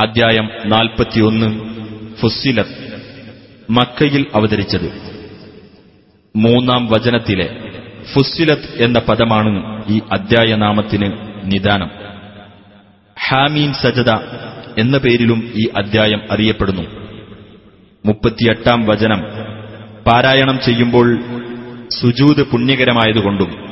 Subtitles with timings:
[0.00, 1.60] അദ്ധ്യായം നാൽപ്പത്തിയൊന്ന്.
[2.14, 2.64] ഫുസ്സില
[3.70, 5.12] മക്കയിൽ അവതരിച്ചത്.
[6.36, 7.72] മൂന്നാം വചനത്തിലെ
[8.14, 11.12] ഫുസ്സിലത്ത് എന്ന പദമാണ് ഈ അധ്യായനാമത്തിന്
[11.44, 11.90] നിദാനം.
[13.28, 14.10] ഹാമീം സജദ
[14.78, 16.82] എന്ന പേരിലും ഈ അദ്ധ്യായം അറിയപ്പെടുന്നു.
[18.06, 19.22] മുപ്പത്തിയെട്ടാം വചനം.
[20.06, 21.18] പാരായണം ചെയ്യുമ്പോൾ
[21.88, 23.68] സുജൂത് പുണ്യകരമായതുകൊണ്ടും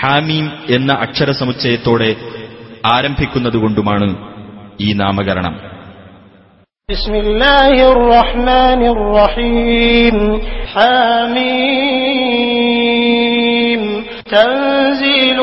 [0.00, 2.16] ഹാമീം എന്ന അക്ഷരസമുച്ചയത്തോടെ
[2.92, 4.27] ആരംഭിക്കുന്നതുകൊണ്ടുമാണ്
[4.79, 5.55] ഈ നാമകരണം
[6.89, 10.15] بسم الله الرحمن الرحيم
[12.83, 13.81] حميم
[14.33, 15.39] تنزيل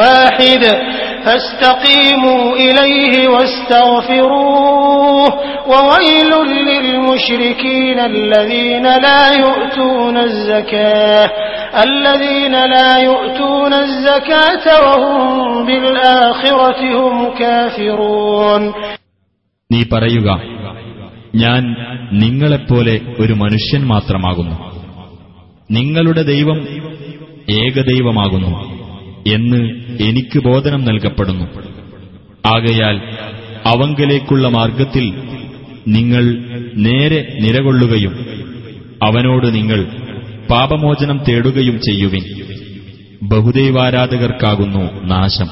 [0.00, 0.62] واحد
[1.28, 5.28] فاستقيموا إليه واستغفروه
[5.66, 6.30] وويل
[6.68, 11.30] للمشركين الذين لا يؤتون الزكاة
[11.84, 18.72] الذين لا يؤتون الزكاة وهم بالآخرة هم كافرون
[19.70, 20.40] നീ പറയുക
[21.34, 21.76] ഞാൻ
[22.12, 24.56] നിങ്ങളെപ്പോലെ ഒരു മനുഷ്യൻ മാത്രമാകുന്നു
[25.70, 26.58] നിങ്ങളുടെ ദൈവം
[27.62, 28.67] ഏകദൈവമാകുന്നു
[29.29, 29.57] എന്ന്
[30.03, 31.45] എനിക്ക് ബോധനം നൽകപ്പെടുന്നു.
[32.45, 32.97] ആകയാൽ
[33.65, 35.13] അവങ്കലേക്കുള്ള മാർഗത്തിൽ
[35.87, 36.23] നിങ്ങൾ
[36.75, 38.25] നേരെ നിലകൊള്ളുകയും
[39.03, 39.85] അവനോട് നിങ്ങൾ
[40.49, 42.23] പാപമോചനം തേടുകയും ചെയ്യുവിൻ.
[43.23, 45.49] ബഹുദൈവാരാധകർക്കാകുന്നു നാശം.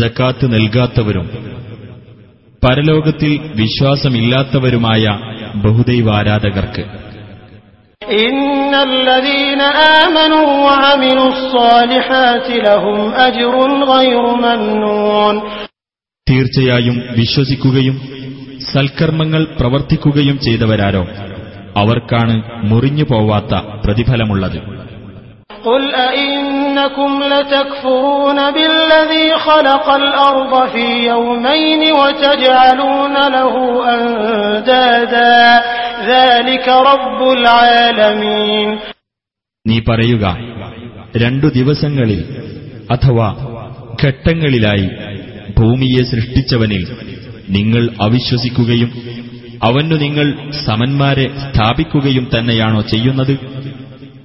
[0.00, 1.30] ജക്കാത്ത് നൽകാത്തവരും
[2.64, 5.18] പരലോകത്തിൽ വിശ്വാസമില്ലാത്തവരുമായ
[5.54, 6.84] ബഹുദൈവാരാധകർക്ക്.
[16.30, 18.00] തീർച്ചയായും വിശ്വസിക്കുകയും
[18.72, 21.06] സൽക്കർമ്മങ്ങൾ പ്രവർത്തിക്കുകയും ചെയ്തവരാരോ?
[21.76, 23.54] അവർക്കാണ് മുറിഞ്ഞു പോവാത്ത
[23.84, 24.58] പ്രതിഫലമുള്ളത്.
[26.75, 33.53] قل أئنكم لتكفرون بالذي خلق الأرض في يومين وتجعلون له
[33.89, 35.39] أندادا
[36.05, 38.69] ذلك رب العالمين
[39.65, 40.25] നീ പറയുക
[41.17, 42.21] രണ്ടു ദിവസങ്ങളിൽ
[42.89, 43.27] അഥവാ
[44.01, 44.87] ഘട്ടങ്ങളിലായി
[45.57, 46.83] ഭൂമിയെ സൃഷ്ടിച്ചവനിൽ
[47.49, 48.89] നിങ്ങൾ അവിശ്വസിക്കുകയും
[49.61, 50.27] അവനു നിങ്ങൾ
[50.65, 53.33] സമന്മാരെ സ്ഥാപിക്കുകയും തന്നെയാണോ ചെയ്യുന്നത്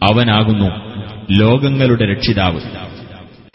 [0.03, 0.71] അവനാകുന്നു
[1.39, 2.61] ലോകങ്ങളുടെ രക്ഷിതാവ്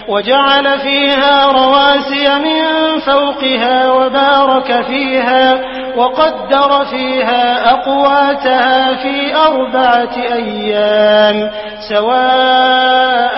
[0.07, 2.59] وجعل فيها رواسي من
[3.01, 5.45] فوقها وبارك فيها
[5.95, 11.37] وقدر فيها أقواتها في أربعة أيام
[11.91, 13.37] سواء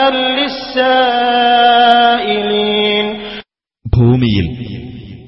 [1.74, 3.06] للسائلين
[3.86, 4.46] ഭൂമിയിൽ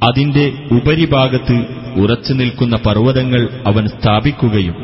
[0.01, 1.57] അതിന്റെ ഉപരിഭാഗത്ത്
[2.01, 4.75] ഉറച്ചു നിൽക്കുന്ന പർവ്വതങ്ങൾ അവൻ സ്ഥാപിക്കുകയും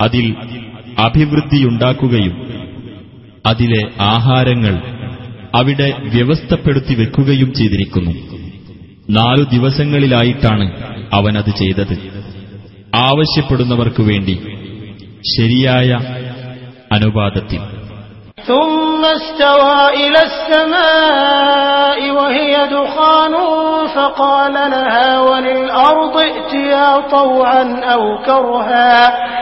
[0.00, 0.26] അതിൽ
[1.06, 2.34] അഭിവൃദ്ധിയുണ്ടാക്കുകയും
[3.48, 3.82] അതിലെ
[4.12, 4.74] ആഹാരങ്ങൾ
[5.54, 8.14] അവിടെ വ്യവസ്ഥപ്പെടുത്തി വെക്കുകയും ചെയ്തിരിക്കുന്നു
[9.18, 10.66] നാലു ദിവസങ്ങളിലായിട്ടാണ്
[11.12, 11.94] അവനത് ചെയ്തത്
[13.08, 14.36] ആവശ്യപ്പെടുന്നവർക്കു വേണ്ടി
[15.34, 15.90] ശരിയായ
[16.90, 17.60] അനുപാതത്തിൽ
[18.48, 23.34] ثم استوى إلى السماء وهي دخان
[23.94, 27.62] فقال لها وللأرض ائتيا طوعا
[27.94, 29.41] أو كرها قالتا أتينا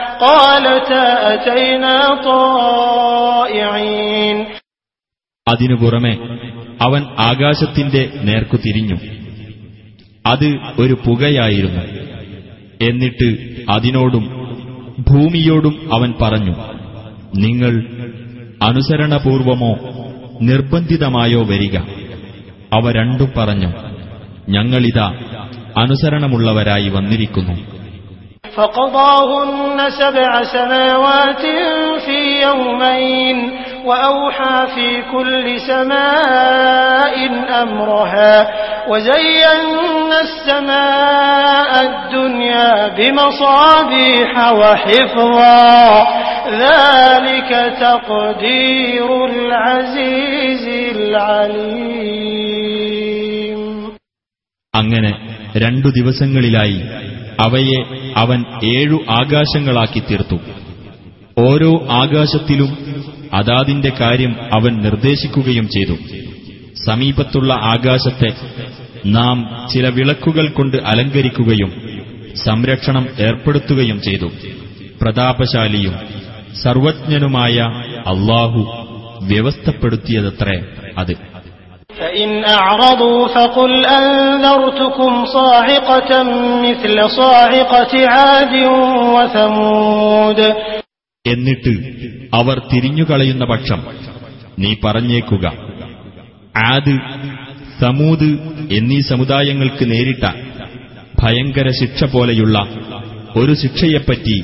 [5.48, 6.18] അതിനു പുറമെ
[6.80, 8.94] അവൻ ആകാശത്തിന്റെ നേർക്കു തിരിഞ്ഞു.
[10.26, 11.80] അത് ഒരു പുകയായിരുന്നു.
[12.88, 14.24] എന്നിട്ട് അതിനോടും
[15.08, 16.54] ഭൂമിയോടും അവൻ പറഞ്ഞു
[17.36, 17.86] നിങ്ങൾ
[18.62, 19.76] അനുസരണപൂർവമോ
[20.42, 21.76] നിർബന്ധിതമായോ വരിക?
[22.72, 23.72] അവ രണ്ടും പറഞ്ഞു
[24.48, 25.16] ഞങ്ങളിതാ
[25.78, 27.71] അനുസരണമുള്ളവരായി വന്നിരിക്കുന്നു.
[28.57, 31.43] فقضاهن سبع سماوات
[32.05, 33.37] في يومين
[33.85, 37.15] وأوحى في كل سماء
[37.63, 38.35] أمرها
[38.89, 46.07] وزينا السماء الدنيا بمصابيح وحفظا
[46.49, 50.65] ذلك تقدير العزيز
[51.97, 53.61] العليم
[54.75, 55.11] അങ്ങനെ
[55.55, 56.79] രണ്ടു ദിവസങ്ങളിലായി
[57.39, 57.79] അവയെ
[58.16, 60.36] അവൻ ഏഴു ആകാശങ്ങളാക്കി തീർത്തു
[61.38, 62.76] ഓരോ ആകാശത്തിലും
[63.32, 65.96] അതാതിന്റെ കാര്യം അവൻ നിർദ്ദേശിക്കുകയും ചെയ്തു.
[66.86, 68.32] സമീപത്തുള്ള ആകാശത്തെ
[69.06, 71.72] നാം ചില വിളക്കുകൾ കൊണ്ട് അലങ്കരിക്കുകയും
[72.36, 74.30] സംരക്ഷണം ഏർപ്പെടുത്തുകയും ചെയ്തു.
[75.00, 75.94] പ്രതാപശാലിയും
[76.62, 77.58] സർവജ്ഞനുമായ
[78.06, 78.86] അള്ളാഹു
[79.22, 80.60] വ്യവസ്ഥപ്പെടുത്തിയതത്രേ
[80.98, 81.31] അത്.
[82.01, 86.11] فإن أعرضوا فقل أنذرتكم صاعقة
[86.61, 88.53] مثل صاعقة عاد
[89.13, 90.39] وثمود
[91.25, 91.73] എന്നിട്ട്
[92.33, 93.79] അവർ തിരിഞ്ഞുകളയുന്ന പക്ഷം
[94.57, 95.45] നീ പറഞ്ഞേക്കുക
[96.67, 96.93] ആദ്
[97.81, 98.29] സമൂത്
[98.77, 100.23] എന്നീ സമുദായങ്ങൾക്ക് നേരിട്ട
[101.19, 102.57] ഭയങ്കര ശിക്ഷ പോലെയുള്ള
[103.35, 104.37] ഒരു ശിക്ഷയെപ്പറ്റി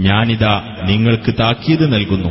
[0.00, 0.54] ഞാനിതാ
[0.86, 2.30] നിങ്ങൾക്ക് താക്കീത് നൽകുന്നു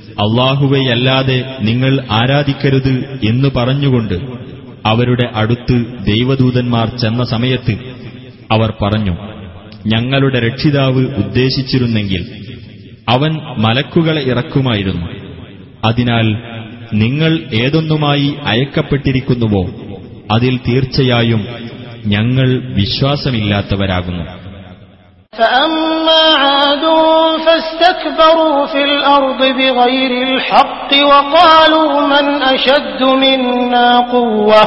[0.21, 4.17] അള്ളാഹുവെയല്ലാതെ നിങ്ങൾ ആരാധിക്കരുത് എന്ന് പറഞ്ഞുകൊണ്ട്
[4.85, 7.73] അവരുടെ അടുത്ത് ദൈവദൂതന്മാർ ചെന്ന സമയത്ത്
[8.51, 9.15] അവർ പറഞ്ഞു
[9.85, 12.23] ഞങ്ങളുടെ രക്ഷിതാവ് ഉദ്ദേശിച്ചിരുന്നെങ്കിൽ
[13.09, 15.07] അവൻ മലക്കുകളെ ഇറക്കുമായിരുന്നു.
[15.85, 16.27] അതിനാൽ
[16.93, 19.63] നിങ്ങൾ ഏതൊന്നുമായി അയക്കപ്പെട്ടിരിക്കുന്നുവോ
[20.31, 21.41] അതിൽ തീർച്ചയായും
[22.05, 24.25] ഞങ്ങൾ വിശ്വാസമില്ലാത്തവരാകുന്നു.
[25.32, 26.84] فأما عاد
[27.46, 34.62] فاستكبروا في الأرض بغير الحق وقالوا من أشد منا قوة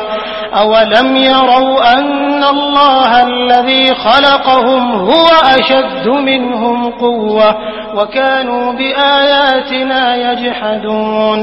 [0.54, 7.50] أولم يروا أن الله الذي خلقهم هو أشد منهم قوة
[7.96, 11.40] وكانوا بآياتنا يجحدون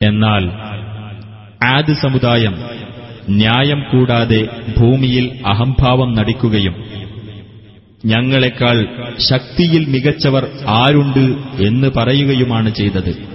[0.00, 0.44] എന്നാൽ
[1.74, 2.54] ആദ് സമുദായം
[3.38, 4.40] ന്യായം കൂടാതെ
[4.78, 6.74] ഭൂമിയിൽ അഹംഭാവം നടിക്കുകയും
[8.05, 13.27] ഞങ്ങളെക്കാൾ ശക്തിയിൽ മികച്ചവർ ആരുണ്ട് എന്ന് പറയുകയുമാണ് ചെയ്തത്.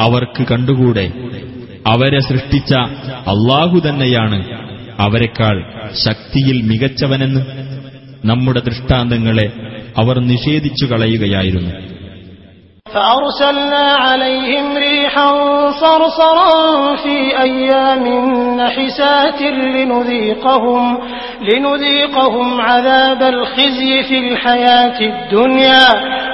[0.00, 1.12] അവർക്ക് കണ്ടുകൂടെ?
[1.86, 2.74] അവരെ സൃഷ്ടിച്ച
[3.10, 4.66] അള്ളാഹു തന്നെയാണ്
[4.98, 5.64] അവരെക്കാൾ
[6.04, 7.40] ശക്തിയിൽ മികച്ചവനെന്ന്.
[8.24, 9.52] നമ്മുടെ ദൃഷ്ടാന്തങ്ങളെ
[9.96, 11.85] അവർ നിഷേധിച്ചു കളയുകയായിരുന്നു.
[12.95, 15.29] فأرسلنا عليهم ريحا
[15.71, 18.03] صرصرا في أيام
[18.57, 20.97] نحسات لنذيقهم,
[21.41, 25.87] لنذيقهم عذاب الخزي في الحياة الدنيا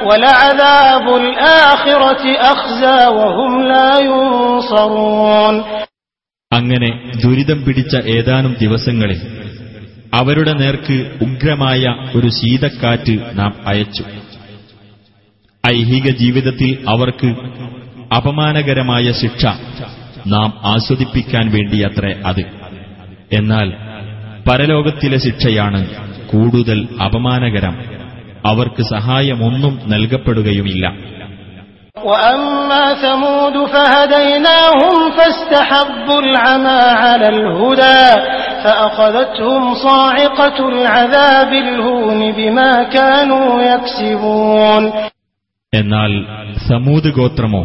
[0.07, 5.55] ولعذاب الآخرة أخزى وهم لا ينصرون
[6.51, 6.89] അങ്ങനെ
[7.23, 9.19] ദുരിതം പിടിച്ച ഏതാനും ദിവസങ്ങളിൽ
[10.13, 11.83] അവരുടെ നേർക്ക് ഉഗ്രമായ
[12.15, 14.03] ഒരു ശീതക്കാറ്റ് നാം അയച്ചു
[15.66, 17.34] ഐഹിക ജീവിതത്തിൽ അവർക്ക്
[18.14, 19.46] അപമാനകരമായ ശിക്ഷ
[20.26, 22.44] നാം ആസ്വദിപ്പിക്കാൻ വേണ്ടിയത്രേ അത്.
[23.32, 23.72] എന്നാൽ
[24.50, 25.86] പരലോകത്തിലെ ശിക്ഷയാണ്
[26.26, 27.84] കൂടുതൽ അപമാനകരം.
[28.46, 30.94] അവർക്ക് സഹായമൊന്നും നൽകപ്പെടുകയുമില്ല.
[45.74, 46.12] എന്നാൽ
[46.68, 47.60] സമൂത് ഗോത്രമോ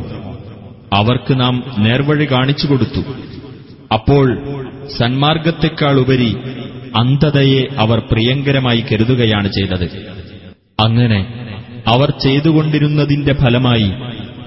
[0.94, 3.02] അവർക്ക് നാം നേർവഴി കാണിച്ചു കൊടുത്തു.
[3.94, 4.28] അപ്പോൾ
[4.98, 6.30] സന്മാർഗത്തെക്കാളുപരി
[6.96, 9.86] അന്ധതയെ അവർ പ്രിയങ്കരമായി കരുതുകയാണ് ചെയ്തത്.
[10.80, 11.20] അങ്ങനെ
[11.88, 13.90] അവർ ചെയ്തുകൊണ്ടിരുന്നതിന്റെ ഫലമായി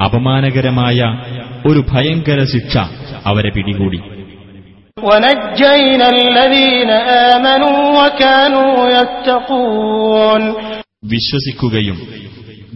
[0.05, 1.01] അപമാനകരമായ
[1.69, 2.77] ഒരു ഭയങ്കര ശിക്ഷ
[3.27, 4.01] അവരെ പിടികൂടി.
[11.05, 11.99] വിശ്വസിക്കുകയും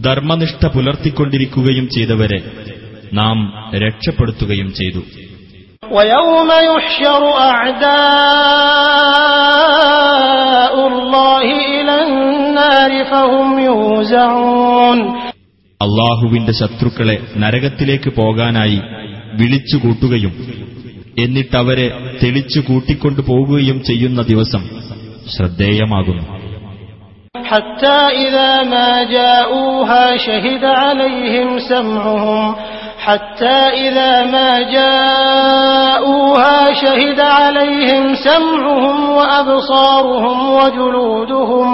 [0.03, 2.39] ധർമ്മനിഷ്ഠ പുലർത്തിക്കൊണ്ടിരിക്കുകയും ചെയ്തവരെ
[3.13, 3.37] നാം
[3.83, 5.03] രക്ഷപ്പെടുത്തുകയും ചെയ്തു
[5.91, 7.21] ويوم يحشر
[9.69, 14.99] أعداء الله إلى النار فهم يوزعون
[15.81, 18.79] അള്ളാഹുവിന്റെ ശത്രുക്കളെ നരകത്തിലേക്ക് പോകാനായി
[19.39, 20.33] വിളിച്ചുകൂട്ടുകയും
[21.17, 21.87] എന്നിട്ടവരെ
[22.21, 24.63] തെളിച്ചു കൂട്ടിക്കൊണ്ടു പോകുകയും ചെയ്യുന്ന ദിവസം
[25.33, 26.25] ശ്രദ്ധേയമാകുന്നു
[27.35, 32.55] حتى إذا ما جاءوها شهد عليهم سمعهم
[32.99, 41.67] حتى إذا ما جاءوها شهد عليهم سمعهم وأبصارهم وجلودهم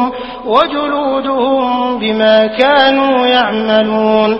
[0.45, 1.63] وجلودهم
[1.99, 4.31] بما كانوا يعملون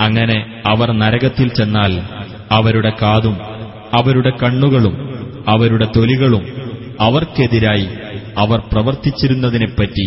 [0.00, 1.92] അങ്ങനെ അവർ നരകത്തിൽ ചെന്നാൽ
[2.50, 3.36] അവരുടെ കാതും
[3.98, 4.94] അവരുടെ കണ്ണുകളും
[5.48, 6.44] അവരുടെ തൊലികളും
[7.00, 7.86] അവർക്കെതിരായി
[8.38, 10.06] അവർ പ്രവർത്തിച്ചിരുന്നതിനെപ്പറ്റി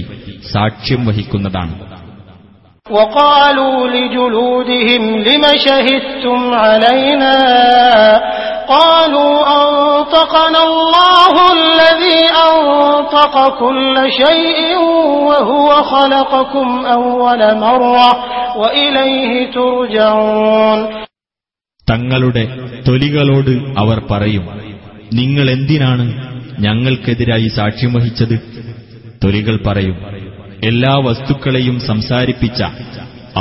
[0.54, 1.74] സാക്ഷ്യം വഹിക്കുന്നതാണ്
[2.88, 7.36] وقالوا لجلودهم لم شهدتم علينا
[8.70, 12.20] قالوا أنطقنا الله الذي
[12.50, 14.60] أنطق كل شيء
[15.30, 18.10] وهو خلقكم أول مرة
[18.58, 20.80] وإليه ترجعون
[21.88, 22.44] തങ്ങളുടെ
[22.88, 24.46] തൊലികളോട് അവർ പറയും
[25.12, 26.06] നിങ്ങൾ എന്തിനാണ്
[26.66, 28.36] ഞങ്ങൾക്കെതിരായി സാക്ഷ്യം വഹിച്ചത്
[29.24, 29.98] തൊലികൾ പറയും
[30.70, 32.60] എല്ലാ വസ്തുക്കളെയും സംസാരിപ്പിച്ച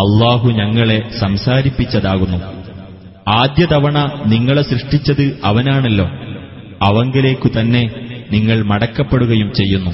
[0.00, 2.38] അള്ളാഹു ഞങ്ങളെ സംസാരിപ്പിച്ചതാകുന്നു
[3.36, 3.98] ആദ്യ തവണ
[4.32, 6.06] നിങ്ങളെ സൃഷ്ടിച്ചത് അവനാണല്ലോ
[6.82, 7.84] അവങ്കിലേക്കു തന്നെ
[8.30, 9.92] നിങ്ങൾ മടക്കപ്പെടുകയും ചെയ്യുന്നു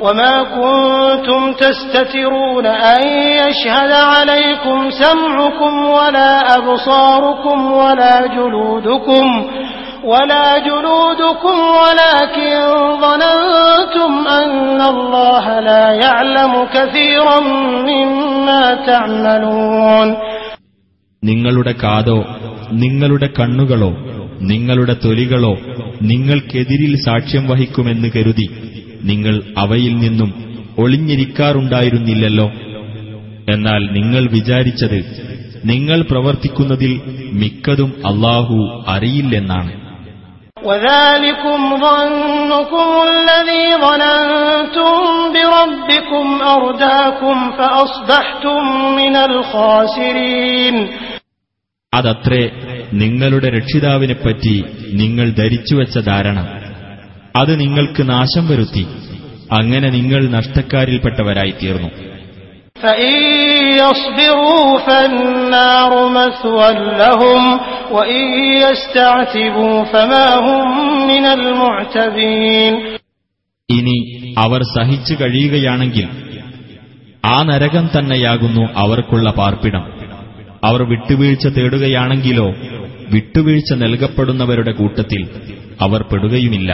[0.00, 3.02] وما كنتم تستترون أن
[3.40, 9.26] يشهد عليكم سمعكم ولا أبصاركم ولا جلودكم
[10.04, 12.52] ولا جلودكم ولكن
[13.02, 14.50] ظننتم أن
[14.86, 17.38] الله لا يعلم كثيرا
[17.88, 20.08] مما تعملون
[21.22, 22.18] നിങ്ങളുടെ കാതോ
[22.76, 23.92] നിങ്ങളുടെ കണ്ണുകളോ
[24.42, 25.54] നിങ്ങളുടെ തൊലികളോ
[26.02, 28.46] നിങ്ങൾക്കെതിരിൽ സാക്ഷ്യം വഹിക്കുമെന്ന് കരുതി
[29.02, 30.30] നിങ്ങൾ അവയിൽ നിന്നും
[30.82, 32.46] ഒളിഞ്ഞിരിക്കാറുണ്ടായിരുന്നില്ലല്ലോ
[33.50, 34.98] എന്നാൽ നിങ്ങൾ വിചാരിച്ചത്
[35.70, 36.92] നിങ്ങൾ പ്രവർത്തിക്കുന്നതിൽ
[37.40, 38.56] മിക്കതും അള്ളാഹു
[38.94, 39.72] അറിയില്ലെന്നാണ്
[40.62, 44.94] وذلكم ظنكم الذي ظننتم
[45.34, 48.60] بربكم أرداكم فأصبحتم
[48.96, 50.74] من الخاسرين
[51.92, 52.42] അതത്രേ
[52.92, 54.54] നിങ്ങളുടെ രക്ഷിതാവിനെപ്പറ്റി
[54.92, 56.38] നിങ്ങൾ ധരിച്ചുവെച്ച ധാരണ
[57.36, 58.84] അത് നിങ്ങൾക്ക് നാശം വരുത്തി
[59.52, 61.90] അങ്ങനെ നിങ്ങൾ നഷ്ടക്കാരിൽപ്പെട്ടവരായി തീർന്നു
[62.80, 63.14] فإن
[63.82, 66.68] يصبروا فالنار مثوى
[66.98, 67.42] لهم
[67.90, 68.22] وإن
[68.60, 70.66] يستعتبوا فما هم
[71.08, 72.72] من المعتبين
[73.68, 73.96] ഇനി
[74.38, 76.06] അവർ സഹിച്ചു കഴിയുകയാണെങ്കിൽ
[77.24, 79.84] ആ നരകം തന്നെയാകുന്നു അവർക്കുള്ള പാർപ്പിടം
[80.62, 82.46] അവർ വിട്ടുവീഴ്ച തേടുകയാണെങ്കിലോ
[83.10, 85.22] വിട്ടുവീഴ്ച നൽകപ്പെടുന്നവരുടെ കൂട്ടത്തിൽ
[85.80, 86.70] അവർ പെടുകയുമില്ല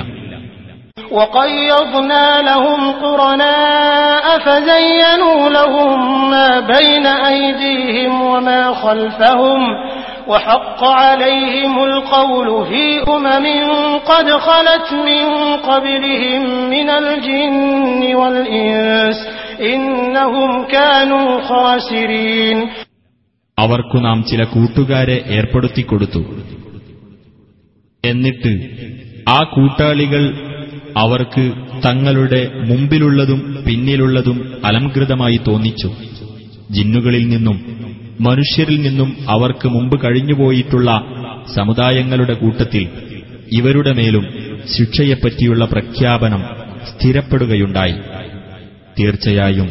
[1.10, 5.98] وقيضنا لهم قرناء فزينوا لهم
[6.30, 9.60] ما بين أيديهم وما خلفهم
[10.28, 13.46] وحق عليهم القول في أمم
[14.02, 15.24] قد خلت من
[15.62, 19.18] قبلهم من الجن والإنس
[19.64, 22.58] إنهم كانوا خاسرين
[23.58, 26.22] അവർക്കു നാം ചില കൂട്ടുകാരെ ഏർപ്പെടുത്തിക്കൊടുത്തു
[28.04, 28.52] എന്നിട്ട്
[29.28, 30.22] ആ കൂട്ടാളികൾ
[30.97, 31.51] അവർക്ക്
[31.87, 35.89] തങ്ങളുടെ മുമ്പിലുള്ളതും പിന്നിലുള്ളതും അലംകൃതമായി തോന്നിച്ചു.
[36.71, 37.77] ജിന്നുകളിൽ നിന്നും
[38.21, 41.05] മനുഷ്യരിൽ നിന്നും അവർക്ക് മുമ്പ് കഴിഞ്ഞുപോയിട്ടുള്ള
[41.55, 42.87] സമുദായങ്ങളുടെ കൂട്ടത്തിൽ
[43.51, 44.25] ഇവരുടെ മേലും
[44.77, 46.43] ശിക്ഷയെപ്പറ്റിയുള്ള പ്രഖ്യാപനം
[46.89, 47.95] സ്ഥിരപ്പെടുകയുണ്ടായി.
[48.99, 49.69] തീർച്ചയായും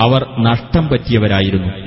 [0.00, 1.83] അവർ നഷ്ടം പറ്റിയവരായിരുന്നു.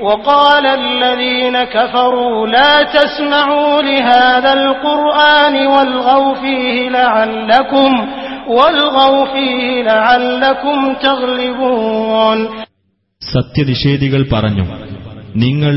[0.00, 7.90] وقال الذين كفروا لا تسمعوا لهذا القرآن والغوا فيه لعلكم
[8.48, 12.38] والغوا فيه لعلكم تغلبون
[13.22, 14.64] സത്യനിഷേധികൾ പറഞ്ഞു
[15.36, 15.74] നിങ്ങൾ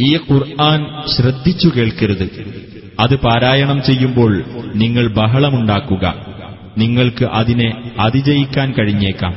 [0.00, 0.80] ഈ ഖുർആൻ
[1.14, 2.26] ശ്രദ്ധിച്ചു കേൾക്കരുത്
[3.00, 4.32] അത് പാരായണം ചെയ്യുമ്പോൾ
[4.74, 6.04] നിങ്ങൾ ബഹളമുണ്ടാക്കുക
[6.76, 7.68] നിങ്ങൾക്ക് അതിനെ
[8.00, 9.34] അതിജയിക്കാൻ കഴിഞ്ഞേക്കാം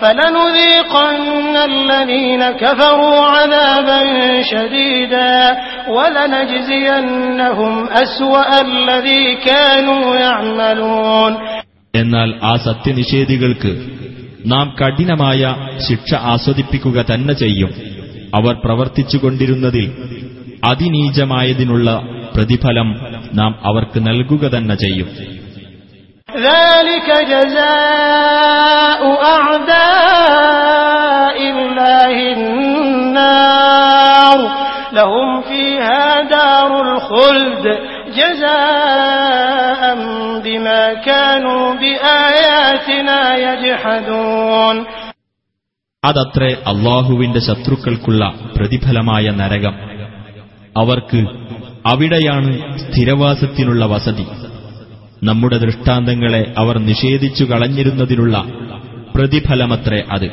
[0.00, 1.18] فلنذيقن
[1.66, 4.00] الذين كفروا عذابا
[4.44, 5.34] شديدا
[5.88, 11.32] ولنجزينهم أسوأ الذي كانوا يعملون
[11.94, 13.70] എന്നാൽ ആ സത്യനിഷേധികൾക്ക്
[14.46, 15.42] നാം കഠിനമായ
[15.86, 17.70] ശിക്ഷ ആസ്വദിപ്പിക്കുക തന്നെ ചെയ്യും
[18.34, 19.86] അവർ പ്രവർത്തിച്ചുകൊണ്ടിരുന്നതിൽ
[20.70, 21.88] അതിനീചമായതിനുള്ള
[22.34, 22.88] പ്രതിഫലം
[23.34, 25.08] നാം അവർക്ക് നൽകുക തന്നെ ചെയ്യും
[26.40, 29.00] ذلك جزاء
[30.06, 34.38] أعداء الله النار
[34.92, 37.78] لهم فيها دار الخلد
[38.12, 39.94] جزاء
[40.44, 44.76] بما كانوا بآياتنا يجحدون
[46.02, 48.22] അതത്രേ അള്ളാഹുവിന്റെ ശത്രുക്കൾക്കുള്ള
[48.56, 49.74] പ്രതിഫലമായ നരകം
[50.76, 51.20] അവർക്ക്
[51.84, 52.50] അവിടെയാണ്
[52.82, 54.26] സ്ഥിരവാസത്തിനുള്ള വസതി
[55.22, 58.36] നമ്മുടെ ദൃഷ്ടാന്തങ്ങളെ അവർ നിഷേധിച്ചു കളഞ്ഞിരുന്നതിനുള്ള
[59.14, 60.28] പ്രതിഫലമത്രേ അത്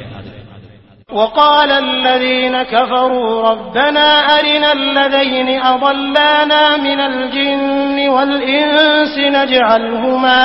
[1.10, 10.39] وقال الذين كفروا ربنا أرنا الذين أضلانا من الجن والإنس نجعلهما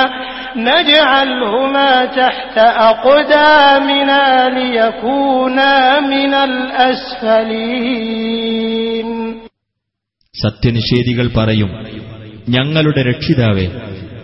[0.69, 2.55] نجعلهما تحت
[2.91, 5.73] أقدامنا ليكونا
[6.07, 6.33] من
[7.79, 9.07] الأسفلين
[10.35, 11.69] സത്യനിഷേധികൾ പറയും
[12.49, 13.65] ഞങ്ങളുടെ രക്ഷിതാവേ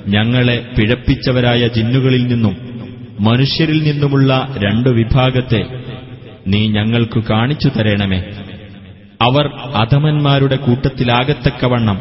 [0.07, 2.57] ഞങ്ങളെ പിഴപ്പിച്ചവരായ ജിന്നുകളിൽ നിന്നും
[3.21, 5.67] മനുഷ്യരിൽ നിന്നുമുള്ള രണ്ടു വിഭാഗത്തെ
[6.47, 8.23] നീ ഞങ്ങൾക്ക് കാണിച്ചു തരണമേ.
[9.23, 11.99] അവർ അധമന്മാരുടെ കൂട്ടത്തിലാകത്തക്കവണ്ണം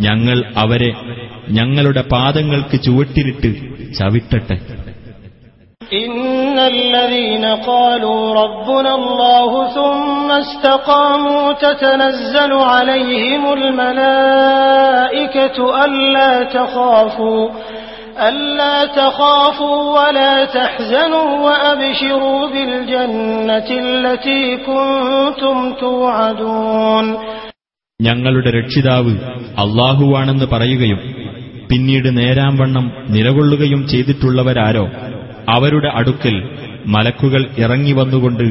[0.00, 0.92] ഞങ്ങൾ അവരെ
[1.48, 3.54] ഞങ്ങളുടെ പാദങ്ങൾക്ക് ചുവട്ടിലിട്ട്
[3.94, 4.85] ചവിട്ടട്ടെ.
[5.95, 13.43] إن الذين قالوا ربنا الله ثم استقاموا تتنزل عليهم
[14.33, 17.43] الملائكة ألا تخافوا
[18.19, 27.05] ألا تخافوا ولا تحزنوا وأبشروا بالجنة التي كنتم توعدون
[27.99, 29.11] ഞങ്ങളുടെ രക്ഷിതാവ്
[29.57, 30.99] അള്ളാഹുവാണെന്ന് പറയുകയും
[31.69, 34.85] പിന്നീട് നേരാംവണ്ണം നിലകൊള്ളുകയും ചെയ്തിട്ടുള്ളവരാരോ
[35.53, 36.35] അവരുടെ അടുക്കൽ
[36.87, 38.45] മലക്കുകൾ ഇറങ്ങി വന്നുകൊണ്ട്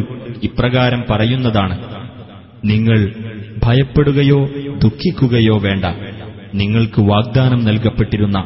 [0.49, 1.76] ഇപ്രകാരം പറയുന്നതാണ്
[2.64, 2.99] നിങ്ങൾ
[3.64, 4.40] ഭയപ്പെടുകയോ
[4.84, 5.87] ദുഃഖിക്കുകയോ വേണ്ട
[6.54, 8.38] നിങ്ങൾക്ക് വാഗ്ദാനം നൽകപ്പെട്ടിരുന്ന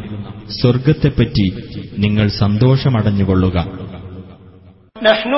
[0.59, 1.47] സ്വർഗത്തെപ്പറ്റി
[2.05, 3.59] നിങ്ങൾ സന്തോഷമടഞ്ഞുകൊള്ളുക
[5.03, 5.33] نحن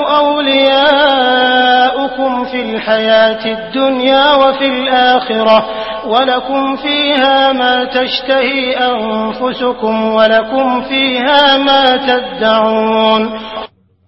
[1.07, 5.59] أولياؤكم في الحياة الدنيا وفي الآخرة
[6.07, 13.23] ولكم فيها ما تشتهي أنفسكم ولكم فيها ما تدعون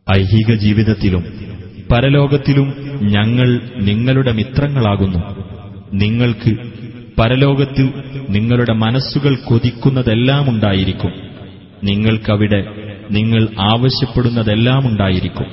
[0.07, 1.23] ഐഹിക ജീവിതത്തിലും
[1.91, 2.69] പരലോകത്തിലും
[3.15, 3.49] ഞങ്ങൾ
[3.89, 5.21] നിങ്ങളുടെ മിത്രങ്ങളാകുന്നു
[5.95, 6.53] നിങ്ങൾക്ക്
[7.19, 7.85] പരലോകത്ത്
[8.29, 11.13] നിങ്ങളുടെ മനസ്സുകൾ കൊതിക്കുന്നതെല്ലാം ഉണ്ടായിരിക്കും
[11.83, 12.61] നിങ്ങൾക്കവിടെ
[13.11, 15.49] നിങ്ങൾ ആവശ്യപ്പെടുന്നതെല്ലാം ഉണ്ടായിരിക്കും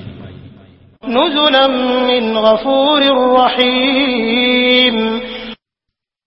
[1.04, 1.65] نزلا
[2.10, 3.02] من غفور
[3.39, 4.95] رحيم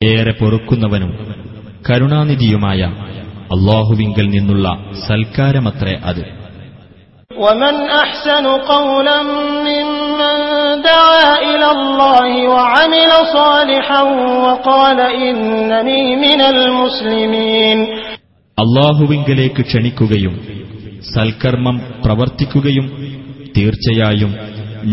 [0.03, 1.13] ഏറെ പൊറുക്കുന്നവനും
[1.87, 2.81] കരുണാനിധിയുമായ
[3.55, 4.67] അള്ളാഹുവിങ്കൽ നിന്നുള്ള
[5.07, 6.25] സൽക്കാരമത്രേ അത്
[7.31, 9.19] ومن أحسن قولا
[9.69, 10.37] ممن
[10.85, 14.01] دعا إلى الله وعمل صالحا
[14.45, 17.79] وقال إنني من المسلمين
[18.59, 20.35] അള്ളാഹുവിങ്കലേക്ക് ക്ഷണിക്കുകയും
[21.09, 22.87] സൽക്കർമ്മം പ്രവർത്തിക്കുകയും
[23.57, 24.33] തീർച്ചയായും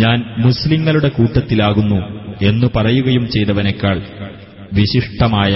[0.02, 2.00] ഞാൻ മുസ്ലിങ്ങളുടെ കൂട്ടത്തിലാകുന്നു
[2.46, 3.98] എന്നു പറയുകയും ചെയ്തവനേക്കാൾ
[4.72, 5.54] വിശിഷ്ടമായ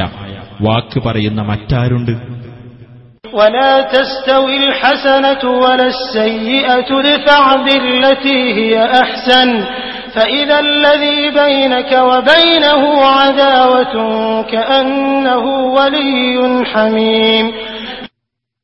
[0.66, 2.14] വാക്ക് പറയുന്ന മറ്റാരുണ്ട്
[3.34, 9.50] ولا تستوي الحسنة ولا السيئة ادفع بالتي هي أحسن
[10.16, 12.82] فإذا الذي بينك وبينه
[13.14, 13.96] عداوة
[14.44, 15.44] كأنه
[15.78, 17.46] ولي حميم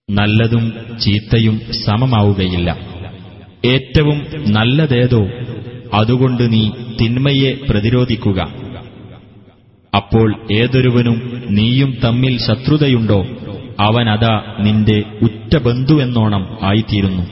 [0.10, 0.66] നല്ലതും
[1.04, 1.56] ചീത്തയും
[1.86, 2.70] സമമാവുകയില്ല
[3.68, 5.22] ഏറ്റവും നല്ലതേതോ
[5.94, 6.64] അതുകൊണ്ട് നീ
[7.00, 8.40] തിന്മയെ പ്രതിരോധിക്കുക
[9.95, 13.27] അപ്പോൾ ഏതൊരുവനും നീയും തമ്മിൽ ശത്രുതയുണ്ടോ?
[13.81, 17.23] അവനതാ നിന്റെ ഉറ്റ ബന്ധുവെന്നോണം ആയിത്തീരുന്നു.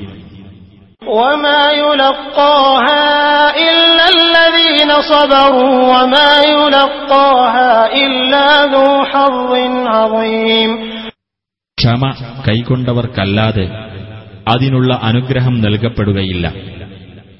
[11.81, 12.11] ക്ഷമ
[12.49, 13.69] കൈക്കൊണ്ടവർക്കല്ലാതെ
[14.49, 16.53] അതിനുള്ള അനുഗ്രഹം നൽകപ്പെടുകയില്ല.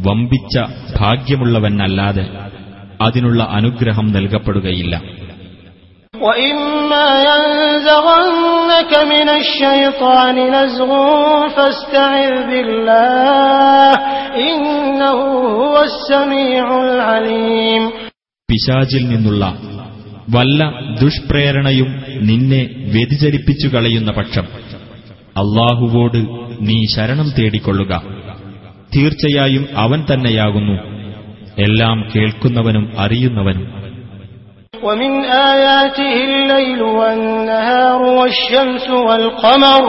[0.01, 0.59] വമ്പിച്ച
[0.97, 2.48] ഭാഗ്യമുള്ളവനല്ലാതെ
[3.03, 5.03] അതിനുള്ള അനുഗ്രഹം നൽകപ്പെടുകയില്ല.
[18.49, 19.59] പിശാചിൽ നിന്നുള്ള
[20.31, 24.47] വല്ല ദുഷ്പ്രേരണയും നിന്നെ വ്യതിചരിപ്പിച്ചു കളയുന്ന പക്ഷം
[25.37, 26.27] അള്ളാഹുവോട്
[26.61, 28.03] നീ ശരണം തേടിക്കൊള്ളുക.
[28.97, 30.98] തീർച്ചയായും അവൻ തന്നെയാകുന്നു
[31.58, 33.68] എല്ലാം കേൾക്കുന്നവനും അറിയുന്നവനും
[34.84, 35.14] ومن
[35.52, 39.82] آياته الليل والنهار والشمس والقمر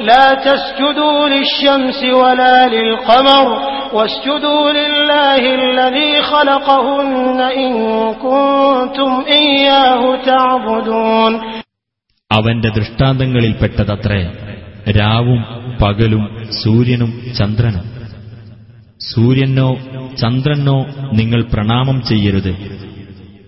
[0.00, 3.46] لا تسجدوا للشمس ولا للقمر
[3.94, 7.72] واسجدوا لله الذي خلقهن إن
[8.24, 11.32] كنتم إياه تعبدون
[12.30, 14.20] അവന്റെ ദൃഷ്ടാന്തങ്ങളിൽപ്പെട്ടതത്രേ
[14.98, 15.40] രാവും
[15.82, 16.22] പകലും
[16.62, 17.84] സൂര്യനും ചന്ദ്രനും
[19.13, 19.75] സൂര്യനോ
[20.21, 22.55] ചന്ദ്രനോ നിങ്ങൾ പ്രണാമം ചെയ്യരുത്.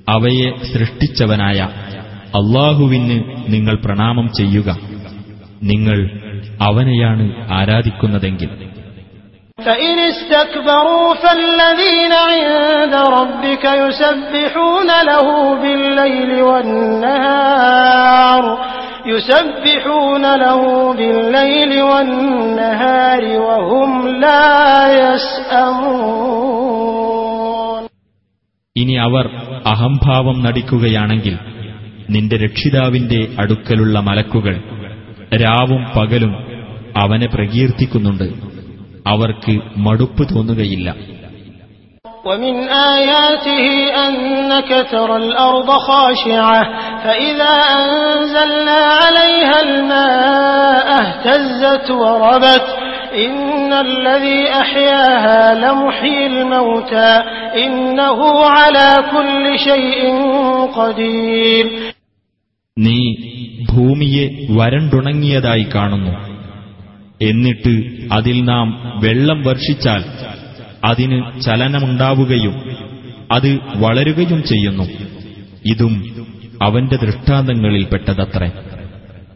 [0.09, 1.69] അവയെ സൃഷ്ടിച്ചവനായ
[2.27, 4.77] അള്ളാഹുവിന് നിങ്ങൾ പ്രണാമം ചെയ്യുക.
[5.63, 6.19] നിങ്ങൾ
[6.61, 8.49] അവനെയാണ് ആരാധിക്കുന്നതെങ്കിൽ.
[14.57, 15.53] ൂനലഹൂ
[18.98, 24.44] استكبروا فالذين عند ربك يسبحون له بالليل والنهار يسبحون له بالليل والنهار وهم لا
[26.14, 27.88] يسأمون
[28.76, 29.24] ഇനി അവർ
[29.64, 31.36] അഹംഭാവം നടിക്കുകയാണെങ്കിൽ
[32.08, 34.56] നിന്റെ രക്ഷിതാവിന്റെ അടുക്കലുള്ള മലക്കുകൾ
[35.32, 36.32] രാവും പകലും
[36.96, 38.28] അവനെ പ്രകീർത്തിക്കുന്നുണ്ട്
[39.06, 40.88] അവർക്ക് മടുപ്പ് തോന്നുകയില്ല
[42.24, 43.66] ومن آياته
[43.98, 46.62] أنك ترى الأرض خاشعة
[47.04, 52.66] فإذا أنزلنا عليها الماء اهتزت وربت
[53.16, 57.12] إن الذي أحياها لمحيي الموتى
[57.56, 60.00] إنه على كل شيء
[60.76, 61.66] قدير
[62.76, 63.00] നീ
[63.72, 66.14] ഭൂമിയെ വരണ്ടുണങ്ങിയതായി കാണുന്നു
[67.20, 67.74] എന്നിട്ട്
[68.12, 68.66] അതിൽ നാം
[69.04, 70.02] വെള്ളം വർഷിച്ചാൽ
[70.83, 72.77] അതിന് ചലനമുണ്ടാവുകയും
[73.31, 74.83] അത് വളരുകയും ചെയ്യുന്നു.
[75.65, 76.25] ഇതും
[76.61, 78.51] അവന്റെ ദൃഷ്ടാന്തങ്ങളിൽപ്പെട്ടതത്രേ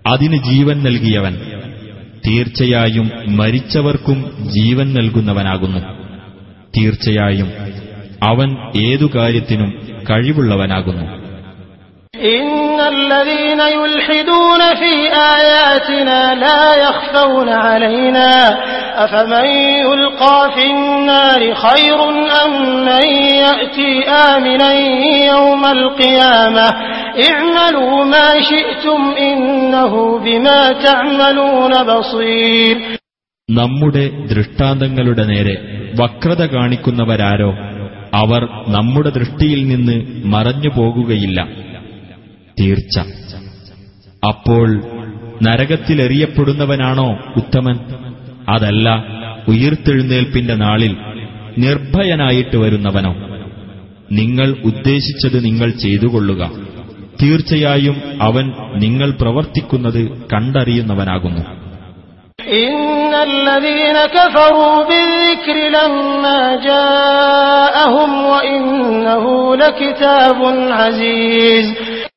[0.08, 1.38] അതിന് ജീവൻ നൽകിയവൻ
[2.27, 5.79] തീർച്ചയായും മരിച്ചവർക്കും ജീവൻ നൽകുന്നവനാകുന്നു.
[6.77, 7.51] തീർച്ചയായും
[8.23, 11.23] അവൻ ഏതു കാര്യത്തിനും കഴിവുള്ളവനാകുന്നു.
[12.14, 14.92] إن الذين يلحدون في
[15.37, 18.33] آياتنا لا يخفون علينا
[19.05, 19.47] أفمن
[19.85, 21.99] يلقى في النار خير
[22.44, 22.53] أم
[22.85, 23.07] من
[23.44, 24.73] يأتي آمنا
[25.27, 26.66] يوم القيامة
[27.29, 32.77] اعملوا ما شئتم إنه بما تعملون بصير
[33.49, 35.55] നമ്മുടെ ദൃഷ്ടാന്തങ്ങളുടെ നേരെ
[36.01, 37.51] വക്രത കാണിക്കുന്നവരാരോ
[38.12, 41.38] അവർ നമ്മുടെ ദൃഷ്ടിയിൽ നിന്ന് മറഞ്ഞു പോകുകയില്ല
[42.60, 43.00] തീർച്ച.
[44.28, 44.84] അപ്പോൾ
[45.44, 47.80] നരകത്തിലെറിയപ്പെടുന്നവനാണോ ഉത്തമൻ?
[48.50, 49.06] അതല്ല
[49.48, 50.98] ഉയർത്തെഴുന്നേൽപ്പിന്റെ നാളിൽ
[51.58, 53.13] നിർഭയനായിട്ട് വരുന്നവനോ?
[54.12, 56.52] നിങ്ങൾ ഉദ്ദേശിച്ചത് നിങ്ങൾ ചെയ്തുകൊള്ളുക.
[57.22, 61.63] തീർച്ചയായും അവൻ നിങ്ങൾ പ്രവർത്തിക്കുന്നത് കണ്ടറിയുന്നവനാകുന്നു.
[69.94, 72.12] ജാഅഹും അസീസ്.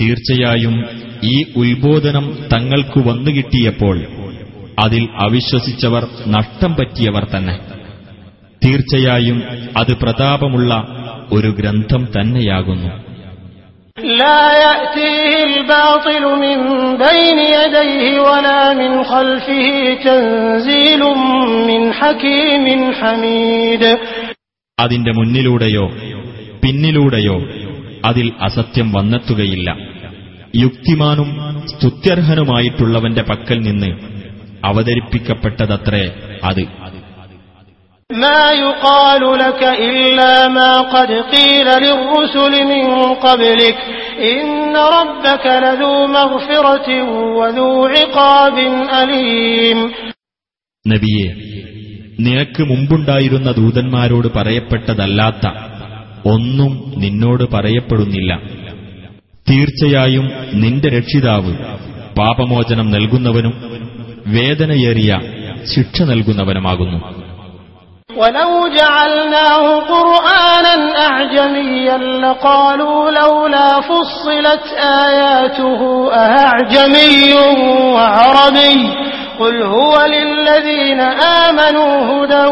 [0.00, 0.84] തീർച്ചയായും
[1.24, 4.04] ഈ ഉത്ബോധനം തങ്ങൾക്കു വന്നുകിട്ടിയപ്പോൾ
[4.78, 7.58] അതിൽ അവിശ്വസിച്ചവർ നഷ്ടം പറ്റിയവർ തന്നെ.
[8.64, 9.42] തീർച്ചയായും
[9.76, 10.72] അത് പ്രതാപമുള്ള
[11.32, 12.90] ഒരു ഗ്രന്ഥം തന്നെയാകുന്നു.
[24.80, 25.86] അതിന്റെ മുന്നിലൂടെയോ
[26.62, 27.65] പിന്നിലൂടെയോ
[28.05, 29.69] അതിൽ അസത്യം വന്നെത്തുകയില്ല
[30.55, 31.29] യുക്തിമാനും
[31.73, 33.91] സ്തുത്യർഹനുമായിട്ടുള്ളവന്റെ പക്കൽ നിന്ന്
[34.65, 36.05] അവതരിപ്പിക്കപ്പെട്ടതത്രേ
[36.45, 36.63] അത്
[38.09, 42.83] ما يقال لك إلا ما قد قيل للرسل من
[43.17, 43.77] قبلك
[44.31, 46.87] إن ربك لذو مغفرة
[47.37, 48.55] وذو عقاب
[48.93, 49.79] أليم
[50.85, 51.27] നബിയെ
[52.19, 55.43] നിനക്ക് മുമ്പുണ്ടായിരുന്ന ദൂതന്മാരോട് പറയപ്പെട്ടതല്ലാത്ത
[56.25, 58.31] ഒന്നും നിന്നോട് പറയപ്പെടുന്നില്ല
[59.47, 61.53] തീർച്ചയായും നിന്റെ രക്ഷിതാവ്
[62.17, 63.53] പാപമോചനം നൽകുന്നവനും
[64.35, 65.11] വേദനയേറിയ
[65.73, 66.99] ശിക്ഷ നൽകുന്നവനുമാകുന്നു
[68.09, 70.75] ولو جعلناه قرآنا
[71.07, 74.65] أعجميا لقالوا لولا فصلت
[75.03, 75.81] آياته
[76.23, 77.21] أأعجمي
[77.95, 78.77] وعربي
[79.39, 80.99] قل هو للذين
[81.39, 82.45] آمنوا هدى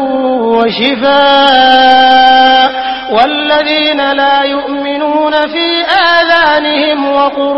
[1.40, 2.66] وشفاء
[3.12, 5.66] والذين لا يؤمنون في
[6.10, 7.56] آذانهم وقر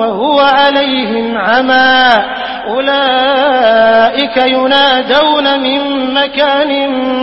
[0.00, 2.02] وهو عليهم عمى
[2.68, 5.80] أولئك ينادون من
[6.14, 6.70] مكان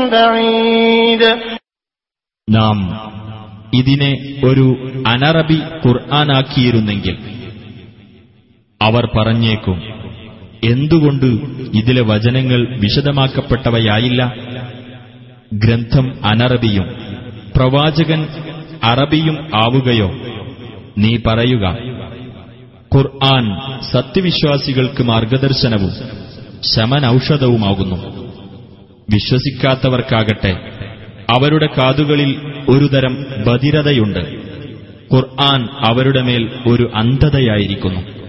[0.10, 1.24] بعيد
[2.48, 2.78] നാം
[3.74, 4.12] ഇതിനെ
[4.44, 4.66] ഒരു
[5.08, 7.16] അനറബി ഖുർആനാക്കിയിരുന്നെങ്കിൽ
[8.82, 9.78] അവർ പറഞ്ഞേക്കും
[10.65, 11.27] എന്തുകൊണ്ട്
[11.77, 14.35] ഇതിലെ വചനങ്ങൾ വിശദമാക്കപ്പെട്ടവയായില്ല?
[15.53, 16.85] ഗ്രന്ഥം അനറബിയും
[17.57, 18.27] പ്രവാചകൻ
[18.85, 20.11] അറബിയും ആവുകയോ?
[20.99, 21.77] നീ പറയുക
[22.97, 23.57] ഖുർആൻ
[23.93, 25.91] സത്യവിശ്വാസികൾക്ക് മാർഗദർശനവും
[26.75, 27.97] ശമനൌഷധവുമാകുന്നു.
[29.11, 30.59] വിശ്വസിക്കാത്തവർക്കാകട്ടെ
[31.31, 34.19] അവരുടെ കാതുകളിൽ ഒരുതരം ബധിരതയുണ്ട്.
[35.15, 38.20] ഖുർആൻ അവരുടെ മേൽ ഒരു അന്ധതയായിരിക്കുന്നു.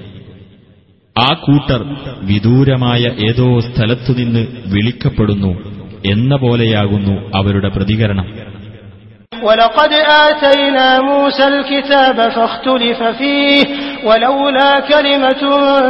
[1.16, 1.81] ആ കൂട്ടർ
[2.22, 5.52] വിദൂരമായ ഏതോ സ്ഥലത്തുനിന്ന് വിളിക്കപ്പെടുന്നു
[6.11, 8.29] എന്ന പോലെയാകുന്നു അവരുടെ പ്രതികരണം
[9.42, 9.92] ولقد
[10.26, 13.64] آتينا موسى الكتاب فاختلف فيه
[14.05, 15.42] ولولا كلمة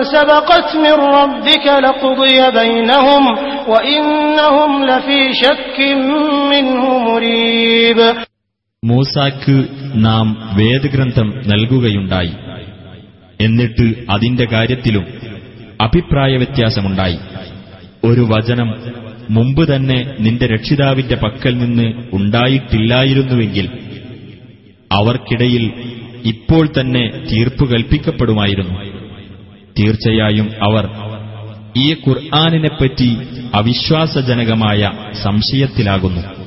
[0.06, 3.24] سبقت من ربك لقضي بينهم
[3.68, 5.78] وإنهم لفي شك
[6.52, 7.98] منه مريب
[8.82, 9.56] മൂസാക്ക്
[9.98, 12.32] നാം വേദഗ്രന്ഥം നൽകുകയുണ്ടായി
[13.41, 15.05] എന്നിട്ട് അതിന്റെ കാര്യത്തിലും
[15.81, 17.17] അഭിപ്രായ വ്യത്യാസമുണ്ടായി.
[18.03, 18.73] ഒരു വചനം
[19.29, 23.69] മുമ്പ് തന്നെ നിന്റെ രക്ഷിതാവിന്റെ പക്കൽ നിന്ന് ഉണ്ടായിട്ടില്ലായിരുന്നുവെങ്കിൽ
[24.91, 25.71] അവർക്കിടയിൽ
[26.25, 28.79] ഇപ്പോൾ തന്നെ തീർപ്പ് കൽപ്പിക്കപ്പെടുമായിരുന്നു.
[29.79, 30.89] തീർച്ചയായും അവർ
[31.77, 33.17] ഈ ഖുർആാനിനെപ്പറ്റി
[33.53, 34.91] അവിശ്വാസജനകമായ
[35.23, 36.40] സംശയത്തിലാകുന്നു.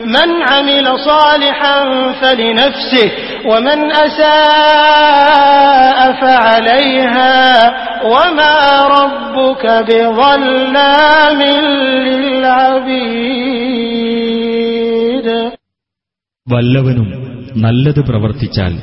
[0.00, 1.76] من عمل صالحا
[2.12, 3.08] فلنفسه
[3.46, 5.18] ومن أساء
[6.14, 7.36] فعليها
[8.04, 8.56] وما
[8.90, 11.40] ربك بظلام
[13.96, 15.28] للعبيد
[16.46, 17.08] വല്ലവനും
[17.64, 18.74] നല്ലത് പ്രവർത്തിച്ചാൽ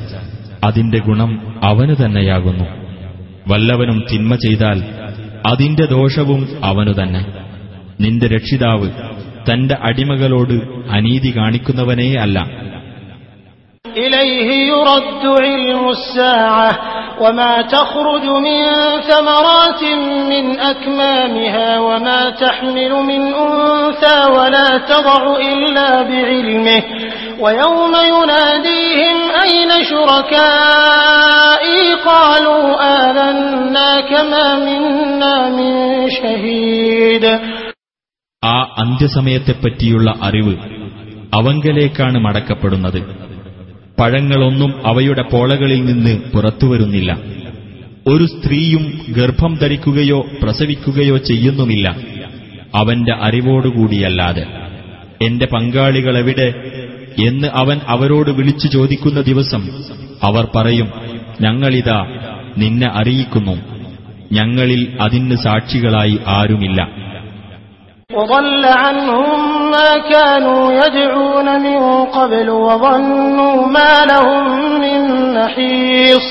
[0.62, 1.30] അതിന്റെ ഗുണം
[1.68, 2.66] അവന് തന്നെയാകുന്നു
[3.46, 4.78] വല്ലവനും തിന്മ ചെയ്താൽ
[5.50, 7.22] അതിന്റെ ദോഷവും അവനു തന്നെ
[7.98, 8.88] നിന്റെ രക്ഷിതാവ്
[9.48, 10.56] തന്റെ അടിമകളോട്
[10.96, 12.38] അനീതി കാണിക്കുന്നവനേ അല്ല
[13.96, 16.70] إليه يرد علم الساعة
[17.20, 18.60] وما تخرج من
[19.00, 19.82] ثمرات
[20.32, 26.82] من أكمامها وما تحمل من أنثى ولا تضع إلا بعلمه
[27.40, 32.64] ويوم يناديهم أين شركائي قالوا
[33.00, 35.72] آذناك ما منا من
[36.12, 37.24] شهيد
[38.45, 40.53] ആ അന്ത്യസമയത്തെപ്പറ്റിയുള്ള അറിവ്
[41.33, 42.99] അവങ്കലേക്കാണ് മടക്കപ്പെടുന്നത്.
[43.99, 47.11] പഴങ്ങളൊന്നും അവയുടെ പോളകളിൽ നിന്ന് പുറത്തുവരുന്നില്ല.
[48.07, 51.87] ഒരു സ്ത്രീയും ഗർഭം ധരിക്കുകയോ പ്രസവിക്കുകയോ ചെയ്യുന്നുമില്ല.
[52.75, 54.45] അവന്റെ അറിവോടുകൂടിയല്ലാതെ.
[55.21, 56.47] എന്റെ പങ്കാളികളെവിടെ?
[57.27, 59.69] എന്ന് അവൻ അവരോട് വിളിച്ചു ചോദിക്കുന്ന ദിവസം
[60.23, 60.89] അവർ പറയും
[61.41, 61.99] ഞങ്ങളിതാ
[62.57, 63.55] നിന്നെ അറിയിക്കുന്നു.
[64.31, 67.08] ഞങ്ങളിൽ അതിന് സാക്ഷികളായി ആരുമില്ല.
[68.10, 69.30] وضل عنهم
[69.70, 74.44] ما كانوا يدعون من قبل وظنوا ما لهم
[74.80, 75.00] من
[75.34, 76.26] محيص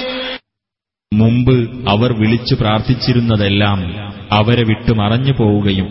[1.12, 1.56] മുമ്പ്
[1.89, 3.80] അവർ വിളിച്ചു പ്രാർത്ഥിച്ചിരുന്നതെല്ലാം
[4.32, 5.88] അവരെ വിട്ടു മറഞ്ഞു പോവുകയും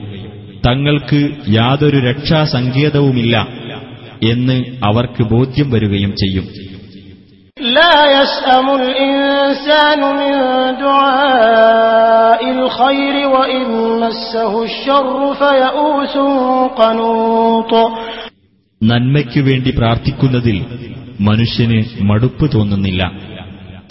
[0.67, 1.21] തങ്ങൾക്ക്
[1.51, 3.35] യാതൊരു രക്ഷാസങ്കേതവുമില്ല
[4.25, 4.57] എന്ന്
[4.89, 6.47] അവർക്ക് ബോധ്യം വരികയും ചെയ്യും
[18.81, 20.59] നന്മയ്ക്കു വേണ്ടി പ്രാർത്ഥിക്കുന്നതിൽ
[21.21, 21.79] മനുഷ്യന്
[22.11, 23.03] മടുപ്പ് തോന്നുന്നില്ല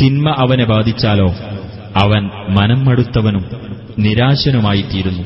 [0.01, 1.29] തിന്മ അവനെ ബാധിച്ചാലോ
[1.95, 2.23] അവൻ
[2.57, 3.45] മനം മടുത്തവനും
[4.05, 5.23] നിരാശനുമായിത്തീരുന്നു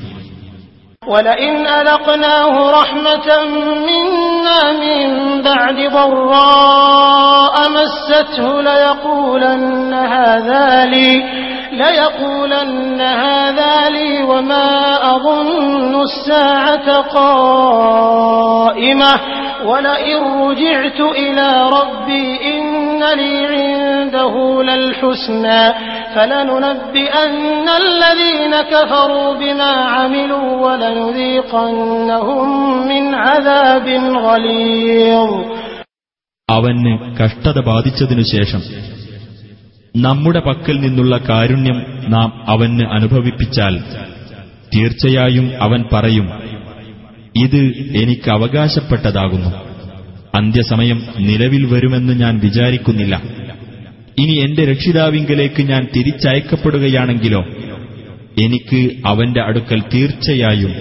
[1.03, 3.27] ولئن أذقناه رحمة
[3.87, 4.18] منا
[4.80, 5.06] من
[5.42, 11.22] بعد ضراء مسته ليقولن هذا لي
[11.72, 18.60] ليقولن هذا لي وما أظن الساعة قائمة
[19.64, 23.46] ولئن رجعت إلى ربي إن لي
[24.09, 25.61] عنده للحسنى
[26.15, 32.47] فلننبئن الذين كفروا بما عملوا ولنذيقنهم
[32.89, 33.87] من عذاب
[34.19, 35.29] غليظ
[36.49, 38.61] അവന് കഷ്ടത ബാധിച്ചതിനു ശേഷം
[39.95, 41.77] നമ്മുടെ പക്കൽ നിന്നുള്ള കാരുണ്യം
[42.13, 43.75] നാം അവന് അനുഭവിപ്പിച്ചാൽ
[44.73, 46.27] തീർച്ചയായും അവൻ പറയും
[47.43, 47.61] ഇത്
[48.01, 49.51] എനിക്ക് അവകാശപ്പെട്ടതാകുന്നു
[50.33, 53.15] അന്ത്യസമയം നിലവിൽ വരുമെന്ന് ഞാൻ വിചാരിക്കുന്നില്ല
[54.21, 57.41] ഇനി എന്റെ രക്ഷിതാവിങ്കലേക്ക് ഞാൻ തിരിച്ചയക്കപ്പെടുകയാണെങ്കിലോ
[58.45, 58.79] എനിക്ക്
[59.09, 60.73] അവന്റെ അടുക്കൽ തീർച്ചയായും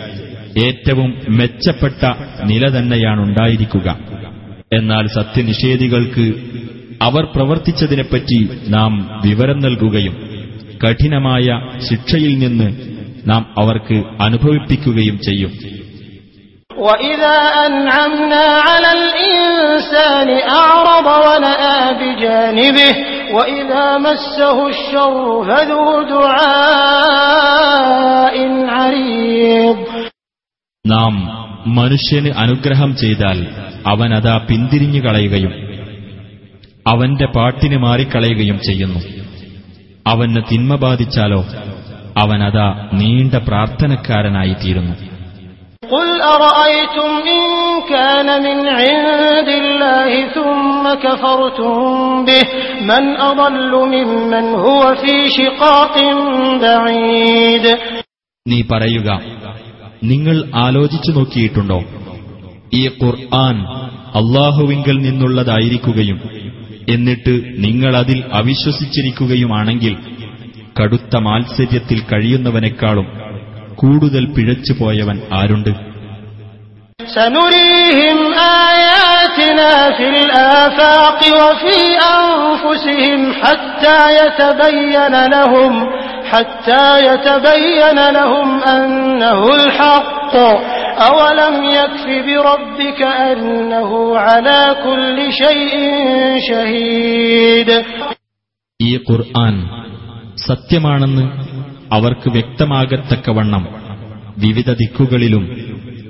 [0.64, 2.02] ഏറ്റവും മെച്ചപ്പെട്ട
[2.50, 3.88] നില തന്നെയാണുണ്ടായിരിക്കുക
[4.72, 6.26] എന്നാൽ സത്യനിഷേധികൾക്ക്
[7.02, 8.38] അവർ പ്രവർത്തിച്ചതിനെപ്പറ്റി
[8.74, 8.92] നാം
[9.24, 10.14] വിവരം നൽകുകയും
[10.84, 11.46] കഠിനമായ
[11.88, 12.68] ശിക്ഷയിൽ നിന്ന്
[13.30, 15.54] നാം അവർക്ക് അനുഭവിപ്പിക്കുകയും ചെയ്യും
[16.84, 22.92] وإذا أنعمنا على الإنسان أعرض ونأى بجانبه
[23.34, 25.84] وإذا مسه الشر فذو
[27.04, 28.36] دعاء
[28.74, 29.78] عريض
[30.84, 31.14] നാം
[31.74, 33.38] മനുഷ്യന് അനുഗ്രഹം ചെയ്താൽ
[33.90, 35.52] അവനതാ പിന്തിരിഞ്ഞു കളയുകയും
[36.86, 39.00] അവന്റെ പാട്ടിന് മാറിക്കളയുകയും ചെയ്യുന്നു
[40.06, 41.40] അവന് തിന്മ ബാധിച്ചാലോ
[42.16, 42.68] അവനതാ
[43.00, 44.94] നീണ്ട പ്രാർത്ഥനക്കാരനായിത്തീരുന്നു
[45.90, 47.42] قل أرأيتم إن
[47.86, 51.74] كان من عند الله ثم كفرتم
[52.24, 52.44] به
[52.82, 55.94] من أضل ممن هو في شقاق
[56.60, 57.66] بعيد
[58.46, 59.08] നീ പറയുക
[60.04, 61.78] നിങ്ങൾ ആലോചിച്ചു നോക്കിയിട്ടുണ്ടോ
[62.72, 63.56] ഈ ഖുർആൻ
[64.14, 66.18] അള്ളാഹുവിങ്കൽ നിന്നുള്ളതായിരിക്കുകയും
[66.88, 69.94] എന്നിട്ട് നിങ്ങൾ അതിൽ അവിശ്വസിച്ചിരിക്കുകയുമാണെങ്കിൽ
[70.80, 73.06] കടുത്ത മാത്സര്യത്തിൽ കഴിയുന്നവനേക്കാളും
[73.76, 75.72] കൂടുതൽ പിഴച്ചുപോയവൻ ആരുണ്ട്
[77.00, 78.18] سنريهم
[78.68, 81.78] آياتنا في الآفاق وفي
[82.18, 85.72] أنفسهم حتى يتبين لهم
[86.24, 90.34] حتى يتبين لهم أنه الحق
[91.08, 95.74] أولم يكف بربك أنه على كل شيء
[96.48, 97.70] شهيد
[98.80, 99.54] ഈ ഖുർആൻ
[100.48, 101.24] സത്യമാണെന്ന്
[101.96, 103.64] അവർക്ക് വ്യക്തമാകത്തക്കവണ്ണം
[104.38, 105.44] വിവിധ ദിക്കുകളിലും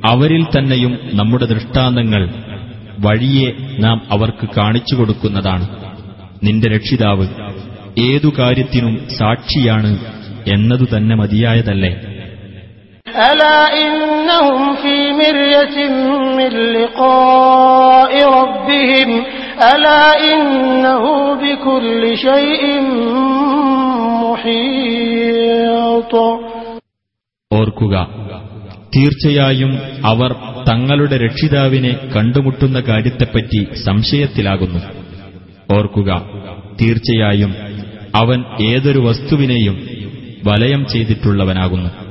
[0.05, 2.29] അവരിൽ തന്നെയും നമ്മുടെ ദൃഷ്ടാന്തങ്ങൾ
[2.99, 5.89] വഴിയെ നാം അവർക്ക് കാണിച്ചു കൊടുക്കുന്നതാണ്.
[6.43, 7.27] നിന്റെ രക്ഷിതാവ്
[7.99, 9.99] ഏതു കാര്യത്തിനും സാക്ഷിയാണ്
[10.47, 12.19] എന്നതു തന്നെ മതിയായതല്ലേ?
[27.51, 28.28] ഓർക്കുക
[28.95, 30.35] തീർച്ചയായും അവർ
[30.69, 34.79] തങ്ങളുടെ രക്ഷിതാവിനെ കണ്ടുമുട്ടുന്ന കാര്യത്തെപ്പറ്റി സംശയത്തിലാകുന്നു.
[35.73, 36.21] ഓർക്കുക
[36.81, 37.55] തീർച്ചയായും
[38.15, 39.87] അവൻ ഏതൊരു വസ്തുവിനെയും
[40.43, 42.08] വലയം ചെയ്തിട്ടുള്ളവനാകുന്നു.